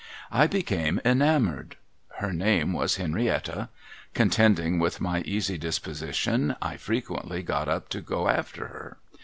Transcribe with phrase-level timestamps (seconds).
[0.31, 1.75] I became enamoured.
[2.15, 3.69] Her name was Henrietta.
[4.15, 8.97] Contending with my easy disposition, I frequently got up to go after her.